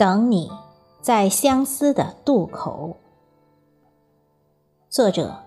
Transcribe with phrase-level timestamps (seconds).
[0.00, 0.50] 等你，
[1.02, 2.96] 在相思的渡口。
[4.88, 5.42] 作者：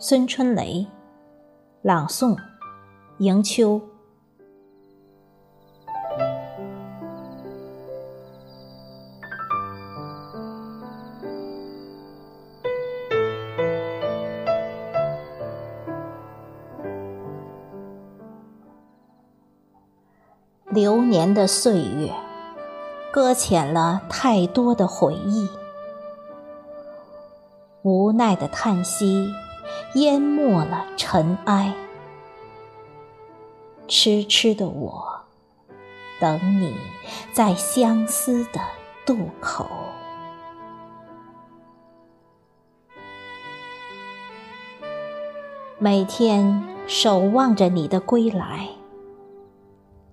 [0.00, 0.84] 孙春雷，
[1.82, 2.36] 朗诵：
[3.18, 3.80] 迎秋。
[20.70, 22.12] 流年的岁月。
[23.12, 25.46] 搁浅了太多的回忆，
[27.82, 29.30] 无奈的叹息
[29.96, 31.74] 淹没了尘埃。
[33.86, 35.20] 痴痴的我，
[36.18, 36.74] 等你
[37.34, 38.58] 在相思的
[39.04, 39.68] 渡口。
[45.78, 48.70] 每天守望着你的归来，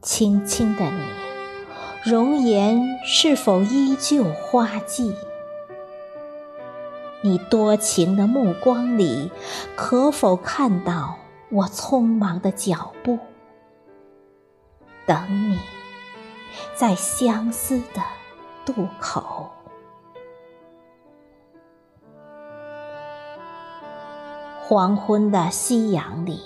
[0.01, 1.28] 轻轻的你。
[2.09, 5.13] 容颜是否依旧花季？
[7.21, 9.29] 你多情的目光里，
[9.75, 11.19] 可否看到
[11.51, 13.19] 我匆忙的脚步？
[15.05, 15.59] 等你，
[16.73, 18.01] 在相思的
[18.65, 19.47] 渡口。
[24.63, 26.41] 黄昏的夕阳里，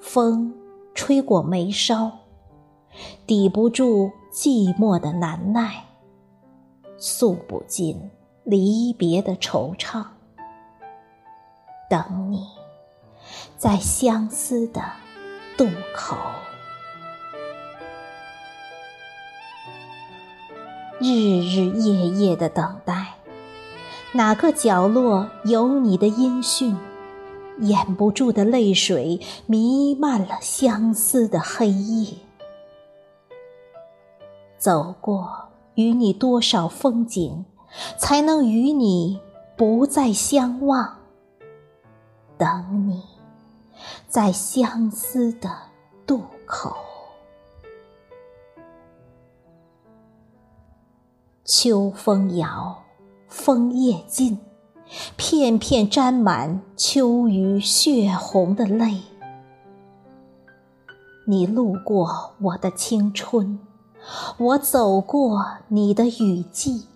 [0.00, 0.52] 风
[0.92, 2.10] 吹过眉梢。
[3.24, 5.84] 抵不住寂寞的难耐，
[6.96, 8.10] 诉不尽
[8.44, 10.04] 离别的惆怅。
[11.88, 12.46] 等你，
[13.58, 14.80] 在相思的
[15.56, 16.16] 渡口。
[21.00, 23.14] 日日夜夜的等待，
[24.12, 26.76] 哪个角落有你的音讯？
[27.58, 32.14] 掩不住的泪水弥漫了相思的黑夜。
[34.60, 37.46] 走过与你多少风景，
[37.96, 39.18] 才能与你
[39.56, 40.98] 不再相望？
[42.36, 43.02] 等你，
[44.06, 45.50] 在相思的
[46.06, 46.76] 渡口。
[51.42, 52.82] 秋风摇，
[53.28, 54.38] 枫叶尽，
[55.16, 59.00] 片片沾满秋雨血红的泪。
[61.26, 63.58] 你路过我的青春。
[64.38, 66.86] 我走过你的雨季，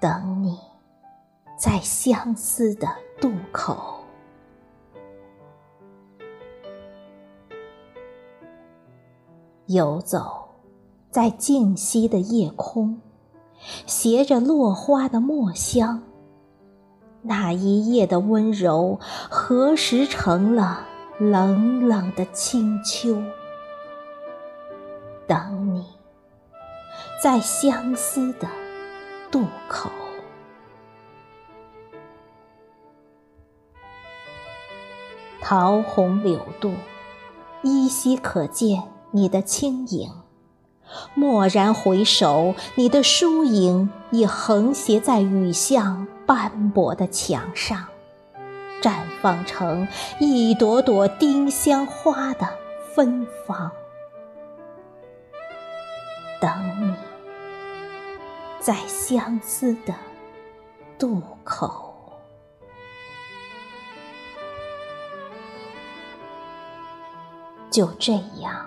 [0.00, 0.58] 等你，
[1.58, 2.88] 在相思的
[3.20, 3.76] 渡口。
[9.66, 10.48] 游走
[11.10, 13.00] 在静息的夜空，
[13.86, 16.02] 携着落花的墨香。
[17.22, 18.98] 那一夜的温柔，
[19.30, 20.84] 何时成了
[21.18, 23.22] 冷冷的清秋？
[25.30, 25.86] 等你，
[27.22, 28.48] 在相思的
[29.30, 29.88] 渡口。
[35.40, 36.74] 桃红柳渡，
[37.62, 38.82] 依稀可见
[39.12, 40.10] 你的轻影。
[41.14, 47.86] 蓦然回首，你的疏影已横斜在雨巷斑驳的墙上，
[48.82, 49.86] 绽放成
[50.18, 52.48] 一朵朵丁香花的
[52.92, 53.70] 芬芳。
[56.40, 56.94] 等你，
[58.60, 59.94] 在相思的
[60.98, 61.86] 渡口。
[67.70, 68.66] 就这样，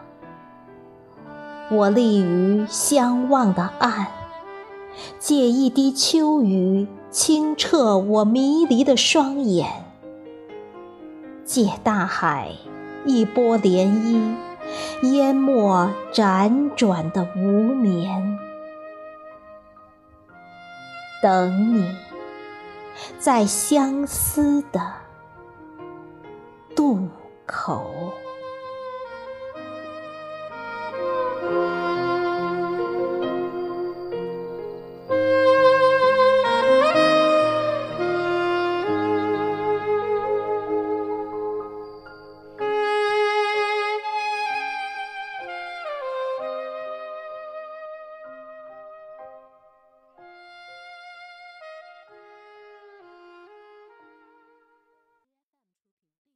[1.72, 4.08] 我立于相望的岸，
[5.20, 9.84] 借一滴秋雨清澈我迷离的双眼，
[11.44, 12.52] 借大海
[13.06, 14.53] 一波涟漪。
[15.02, 18.40] 淹没辗转的无眠，
[21.22, 21.96] 等你，
[23.20, 24.82] 在相思的
[26.76, 27.08] 渡
[27.46, 28.14] 口。